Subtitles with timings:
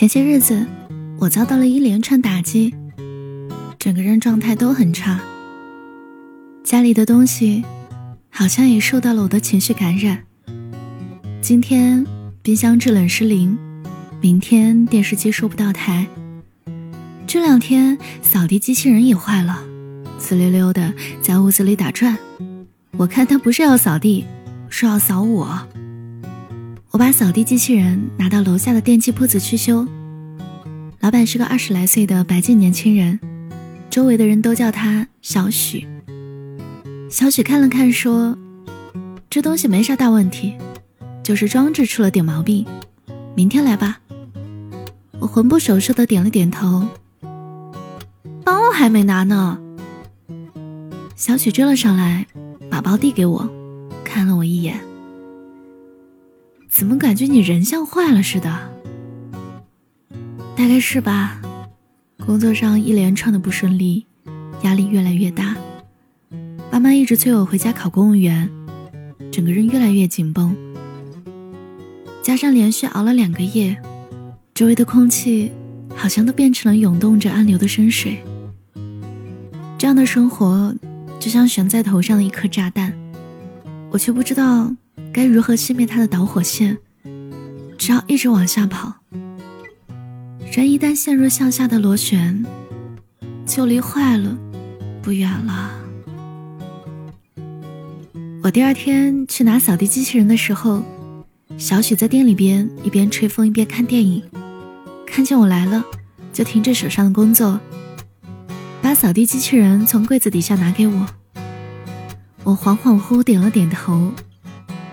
[0.00, 0.66] 前些日子，
[1.18, 2.74] 我遭到了一连串打击，
[3.78, 5.20] 整个人状态都很差。
[6.64, 7.62] 家里的东西
[8.30, 10.24] 好像也受到了我的情绪感染。
[11.42, 12.06] 今天
[12.40, 13.58] 冰箱制冷失灵，
[14.22, 16.06] 明天电视机收不到台，
[17.26, 19.62] 这两天扫地机器人也坏了，
[20.18, 22.16] 呲溜溜的在屋子里打转。
[22.92, 24.24] 我看他不是要扫地，
[24.70, 25.68] 是要扫我。
[26.92, 29.86] 我把扫地机器人拿到楼下的电器铺子去修，
[30.98, 33.20] 老板是个二十来岁的白净年轻人，
[33.88, 35.86] 周围的人都叫他小许。
[37.08, 38.36] 小许看了看，说
[39.30, 40.56] ：“这东西没啥大问题，
[41.22, 42.66] 就是装置出了点毛病，
[43.36, 44.00] 明天来吧。”
[45.20, 46.88] 我魂不守舍的点了点头。
[48.44, 49.60] 包还没拿呢。
[51.14, 52.26] 小许追了上来，
[52.68, 53.48] 把包递给我，
[54.02, 54.80] 看了我一眼。
[56.80, 58.48] 怎么感觉你人像坏了似的？
[60.56, 61.38] 大概是吧。
[62.24, 64.06] 工作上一连串的不顺利，
[64.62, 65.54] 压力越来越大。
[66.70, 68.48] 爸妈一直催我回家考公务员，
[69.30, 70.56] 整个人越来越紧绷。
[72.22, 73.76] 加上连续熬了两个夜，
[74.54, 75.52] 周围的空气
[75.94, 78.24] 好像都变成了涌动着暗流的深水。
[79.76, 80.74] 这样的生活
[81.18, 82.94] 就像悬在头上的一颗炸弹，
[83.90, 84.74] 我却不知道。
[85.12, 86.78] 该如何熄灭它的导火线？
[87.76, 88.94] 只要一直往下跑，
[90.52, 92.44] 人一旦陷入向下的螺旋，
[93.44, 94.36] 就离坏了
[95.02, 95.72] 不远了。
[98.42, 100.82] 我第二天去拿扫地机器人的时候，
[101.58, 104.22] 小许在店里边一边吹风一边看电影，
[105.06, 105.84] 看见我来了，
[106.32, 107.58] 就停着手上的工作，
[108.80, 111.06] 把扫地机器人从柜子底下拿给我。
[112.44, 114.12] 我恍恍惚惚点了点头。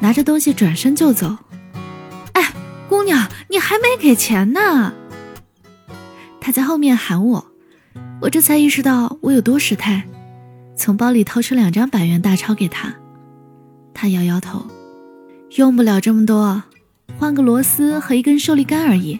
[0.00, 1.38] 拿着东西转身就走，
[2.32, 2.52] 哎，
[2.88, 4.92] 姑娘，你还没给钱呢！
[6.40, 7.46] 他在后面喊我，
[8.22, 10.04] 我这才意识到我有多失态，
[10.76, 12.94] 从包里掏出两张百元大钞给他。
[13.92, 14.66] 他摇摇头，
[15.56, 16.62] 用不了这么多，
[17.18, 19.18] 换个螺丝和一根受力杆而已，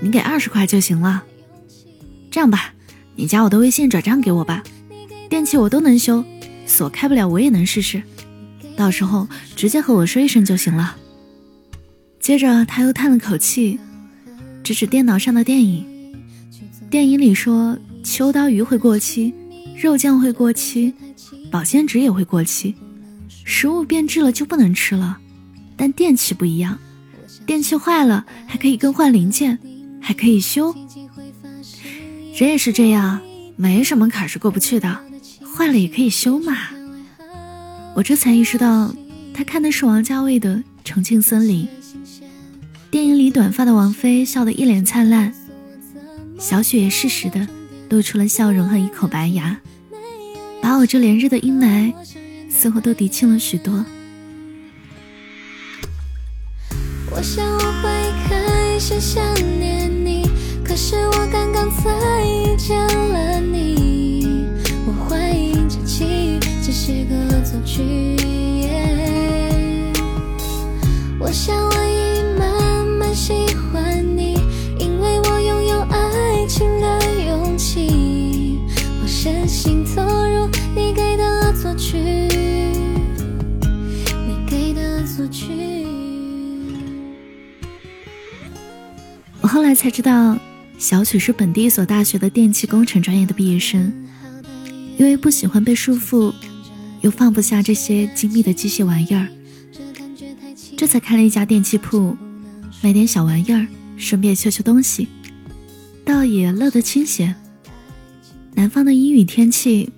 [0.00, 1.24] 你给二十块就行了。
[2.30, 2.74] 这样吧，
[3.16, 4.62] 你加我的微信转账给我吧，
[5.30, 6.22] 电器我都能修，
[6.66, 8.02] 锁开不了我也能试试。
[8.80, 10.96] 到时候直接和我说一声就行了。
[12.18, 13.78] 接着他又叹了口气，
[14.64, 15.84] 指指电脑上的电影。
[16.88, 19.34] 电影里说秋刀鱼会过期，
[19.78, 20.94] 肉酱会过期，
[21.50, 22.74] 保鲜纸也会过期，
[23.44, 25.18] 食物变质了就不能吃了。
[25.76, 26.78] 但电器不一样，
[27.44, 29.58] 电器坏了还可以更换零件，
[30.00, 30.74] 还可以修。
[32.34, 33.20] 人也是这样，
[33.56, 34.98] 没什么坎是过不去的，
[35.54, 36.56] 坏了也可以修嘛。
[38.00, 38.94] 我这才意识到，
[39.34, 40.56] 他看的是王家卫的
[40.86, 41.66] 《重庆森林》。
[42.90, 45.34] 电影里短发的王菲笑得一脸灿烂，
[46.38, 47.46] 小雪也适时的
[47.90, 49.60] 露出了笑容和一口白牙，
[50.62, 51.92] 把我这连日的阴霾
[52.48, 53.84] 似乎都涤清了许多。
[57.10, 57.90] 我想我会
[58.26, 59.22] 开始想
[59.60, 60.26] 念你，
[60.64, 61.90] 可是我刚刚才
[62.24, 63.29] 遇见了
[89.52, 90.38] 后来才知道，
[90.78, 93.92] 小曲是本地一所大学的电气工程专业的毕业生，
[94.96, 96.32] 因为不喜欢被束缚。
[97.00, 99.26] 又放不下这些精密的机械玩意儿，
[100.76, 102.16] 这才开了一家电器铺，
[102.80, 103.66] 卖点小玩意儿，
[103.96, 105.08] 顺便修修东西，
[106.04, 107.34] 倒也乐得清闲。
[108.54, 109.90] 南方的阴雨天气，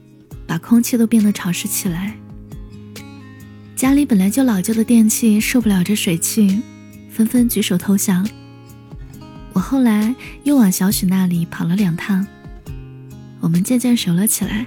[0.47, 2.16] 把空气都变得潮湿起来。
[3.77, 6.63] 家里本来就老旧的电器受不了这水汽，
[7.10, 8.27] 纷纷举手投降。
[9.54, 10.15] 我后来
[10.45, 12.27] 又往小许那里跑了两趟，
[13.41, 14.66] 我们渐渐熟了起来。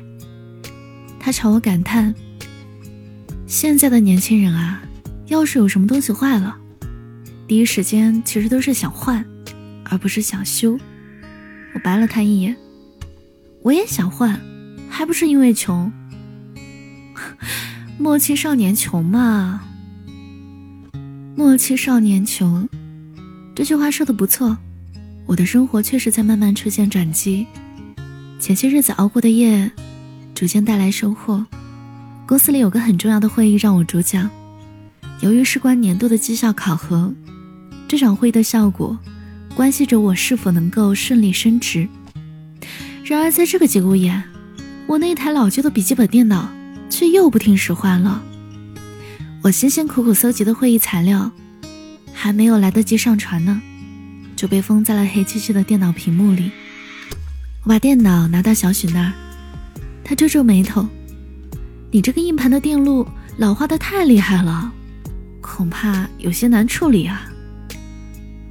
[1.20, 2.14] 他朝我感叹。
[3.48, 4.82] 现在的年轻人啊，
[5.28, 6.56] 要是有什么东西坏了，
[7.48, 9.24] 第一时间其实都是想换，
[9.86, 10.78] 而不是想修。
[11.74, 12.56] 我白了他一眼，
[13.62, 14.40] 我也想换，
[14.90, 15.92] 还不是因为穷。
[17.98, 19.62] 莫欺少年穷嘛，
[21.36, 22.68] 莫欺少年穷，
[23.56, 24.58] 这句话说的不错。
[25.27, 27.48] 我的生活确实在慢慢出现转机，
[28.39, 29.72] 前些日子熬过的夜，
[30.36, 31.45] 逐渐带来收获。
[32.27, 34.30] 公司里有个很重要的会议让我主讲，
[35.22, 37.12] 由于事关年度的绩效考核，
[37.88, 38.98] 这场会议的效果
[39.56, 41.88] 关系着我是否能够顺利升职。
[43.04, 44.24] 然而在这个节骨眼，
[44.86, 46.50] 我那台老旧的笔记本电脑
[46.89, 48.24] 却又不听使唤了。
[49.42, 51.31] 我辛辛苦苦搜集的会议材料，
[52.13, 53.62] 还没有来得及上传呢，
[54.36, 56.52] 就被封在了黑漆漆的电脑屏幕里。
[57.64, 59.14] 我把电脑拿到小许那儿，
[60.04, 60.88] 他皱皱眉头
[61.92, 64.72] ：“你这个硬盘的电路老化的太厉害了，
[65.42, 67.26] 恐怕有些难处理啊。”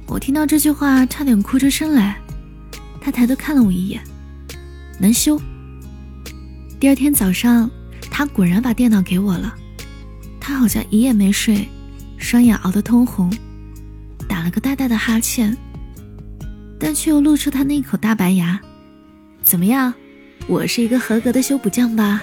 [0.07, 2.17] 我听到这句话，差点哭出声来。
[2.99, 4.01] 他抬头看了我一眼
[4.99, 5.39] ：“能修。”
[6.79, 7.69] 第二天早上，
[8.11, 9.55] 他果然把电脑给我了。
[10.39, 11.67] 他好像一夜没睡，
[12.17, 13.35] 双眼熬得通红，
[14.27, 15.55] 打了个大大的哈欠，
[16.85, 18.61] 但却又露出他那口大白牙。
[19.43, 19.91] 怎么样，
[20.45, 22.21] 我是一个合格的修补匠吧？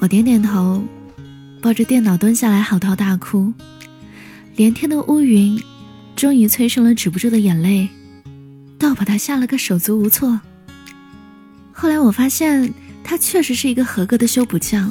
[0.00, 0.82] 我点点头，
[1.60, 3.54] 抱着电脑蹲下来嚎啕大哭。
[4.56, 5.62] 连天的乌云，
[6.16, 7.88] 终于催生了止不住的眼泪，
[8.76, 10.40] 倒把他吓了个手足无措。
[11.72, 14.90] 后来我发现，他确实是一个合格的修补匠。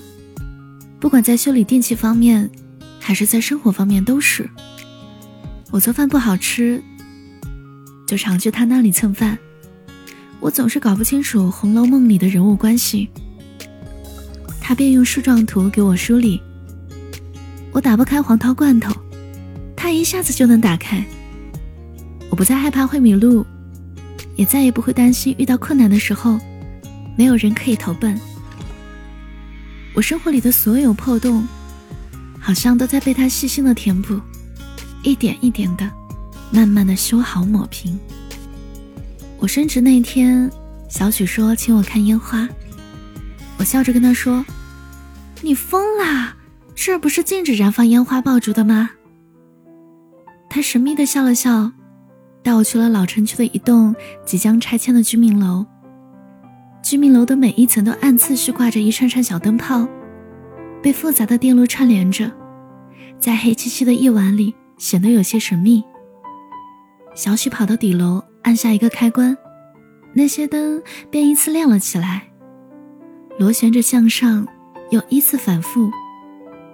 [1.02, 2.50] 不管在修理电器方面，
[2.98, 4.50] 还是在生活方面，都是。
[5.70, 6.82] 我做饭不好吃，
[8.12, 9.38] 就常去他那里蹭饭。
[10.42, 13.08] 我总是搞不清楚《红楼梦》里的人物关系，
[14.60, 16.42] 他便用树状图给我梳理。
[17.72, 18.94] 我打不开黄桃罐头，
[19.78, 21.02] 他一下子就能打开。
[22.30, 23.46] 我不再害怕会迷路，
[24.36, 26.38] 也再也不会担心遇到困难的时候，
[27.18, 28.20] 没有人可以投奔。
[29.94, 31.48] 我生活里的所有破洞，
[32.42, 34.20] 好像都在被他细心的填补，
[35.02, 35.90] 一点一点的，
[36.52, 37.98] 慢慢的修好抹平。
[39.40, 40.52] 我升职那天，
[40.90, 42.48] 小许说请我看烟花，
[43.58, 44.46] 我笑着跟他说
[45.42, 46.36] ：“你疯啦，
[46.76, 48.92] 这不是禁止燃放烟花爆竹的吗？”
[50.50, 51.72] 他神秘的笑了笑，
[52.44, 53.96] 带我去了老城区的一栋
[54.26, 55.66] 即将拆迁的居民楼。
[56.84, 59.88] 居民楼的每一层都按次序挂着一串串小灯泡，
[60.84, 62.30] 被复杂的电路串联着，
[63.18, 65.84] 在黑漆漆的夜晚里显得有些神秘。
[67.14, 69.38] 小许跑到底楼，按下一个开关，
[70.14, 72.24] 那些灯便依次亮了起来，
[73.38, 74.48] 螺旋着向上，
[74.92, 75.92] 又依次反复，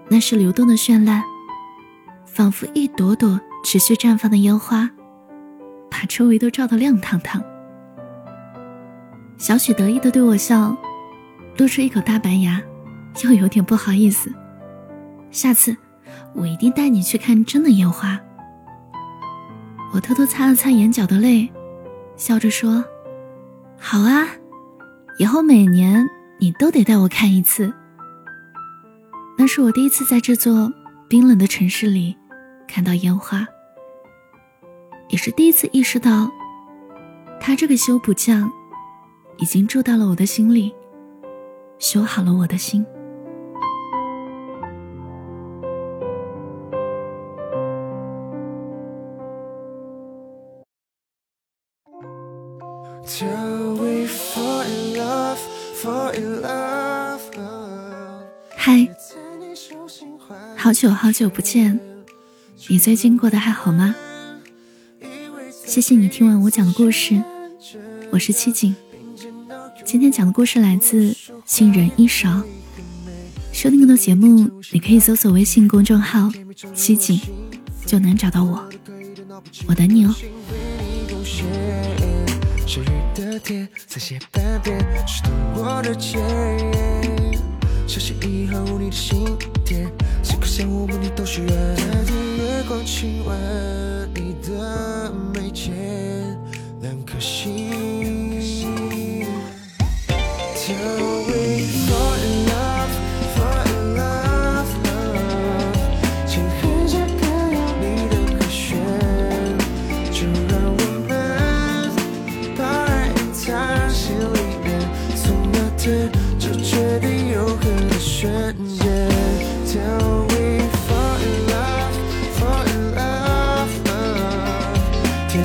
[0.08, 1.24] 那是流动的绚烂，
[2.26, 4.90] 仿佛一朵朵持续绽放的烟花，
[5.90, 7.44] 把周围都照得亮堂堂。
[9.38, 10.78] 小许得意的对我笑，
[11.58, 12.62] 露出一口大白牙，
[13.24, 14.32] 又有点不好意思。
[15.32, 15.76] 下次
[16.34, 18.20] 我一定带你去看真的烟花。
[19.94, 21.50] 我偷偷擦了擦眼角的泪，
[22.16, 22.84] 笑着说
[23.80, 24.28] ：“好啊，
[25.18, 26.08] 以后每年
[26.40, 27.74] 你都得带我看一次。”
[29.38, 30.72] 那是我第一次在这座
[31.08, 32.16] 冰冷的城市里
[32.68, 33.46] 看到烟花，
[35.10, 36.30] 也是第一次意识到，
[37.40, 38.52] 他这个修补匠。
[39.40, 40.74] 已经住到了我的心里，
[41.78, 42.84] 修好了我的心。
[58.56, 58.88] 嗨，
[60.56, 61.80] 好久好久不见，
[62.68, 63.94] 你最近过得还好吗？
[65.52, 67.22] 谢谢你听完我讲的故事，
[68.10, 68.76] 我是七景。
[69.86, 71.16] 今天讲的故事来自
[71.46, 72.42] 新人一勺。
[73.54, 76.32] 收听更多节目，你可以搜索微信公众号
[76.74, 77.22] “七景”，
[77.86, 78.68] 就能找到我。
[79.68, 80.16] 我等你哦。
[82.68, 86.20] 下雨的天，再写半遍，是读我的签。
[87.88, 89.26] 小心翼翼呵护你的心
[89.64, 89.86] 田，
[90.22, 91.78] 时刻相我不你都许愿。
[91.78, 95.74] 夏天月光亲吻你的眉间，
[96.82, 97.57] 两颗心。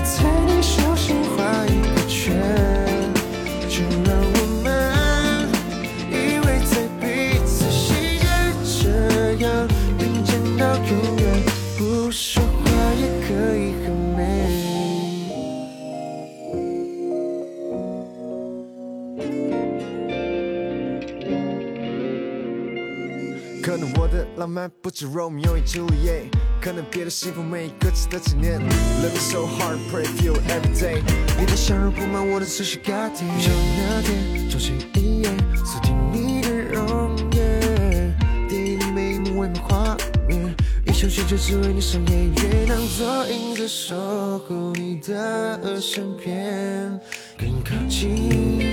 [0.01, 2.35] 在你手心画一个圈，
[3.69, 4.67] 就让我们
[6.11, 7.05] 依偎在彼
[7.45, 8.25] 此世界，
[8.65, 8.83] 这
[9.45, 9.69] 样
[9.99, 11.23] 并肩到永远，
[11.79, 14.21] 不说话也可以很美。
[23.63, 26.11] 可能我的浪漫不止 romi，用一支笔。
[26.63, 28.61] 可能别的幸福没各自的执念。
[29.03, 31.03] Living so hard, pray for you every day。
[31.37, 33.45] 你的笑容铺满我的思绪，God damn。
[33.45, 38.17] 就那天，钟情一眼，锁定你的容颜，
[38.49, 39.97] 电影里每一幕唯美画
[40.29, 40.55] 面，
[40.87, 47.01] 一生选择只为你上演，月亮做影子守护你的身边，
[47.37, 48.72] 更靠近。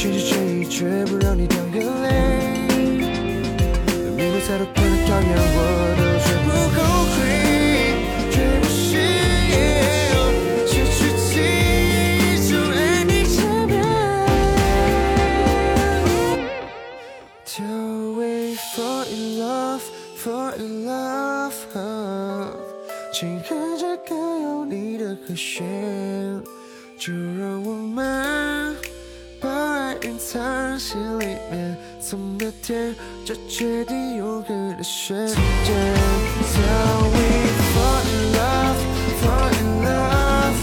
[0.00, 2.06] 全心全意，绝不让你掉眼泪。
[4.16, 5.58] 每个猜都可能讨厌我
[5.98, 6.78] 都，绝不后
[7.10, 7.18] 悔，
[8.30, 8.78] 绝不是
[10.68, 13.36] 失去记忆，就爱你这
[13.66, 13.74] 边。
[17.44, 19.82] Till we fall in love,
[20.16, 21.58] fall in love，
[23.12, 25.66] 请和这个有你的和弦，
[26.96, 28.76] 就让我们
[29.40, 35.36] 把爱隐藏心里面，从那天就决定永恒的瞬间。
[36.54, 37.18] Tell me
[37.72, 38.80] fall in love,
[39.20, 40.58] fall in love，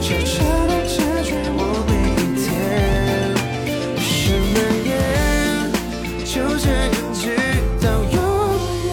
[0.00, 0.34] 悄悄
[0.66, 2.46] 地占据我每一天。
[3.98, 4.08] 是
[4.54, 4.56] 蔓
[4.86, 4.90] 延，
[6.24, 6.76] 就这样
[7.12, 7.22] 直
[7.82, 8.16] 到永
[8.86, 8.88] 远。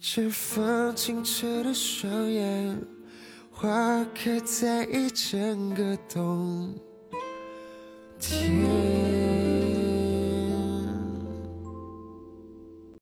[0.00, 2.76] 绽放清澈的双眼，
[3.62, 6.74] 花开在一整个冬
[8.18, 9.21] 天。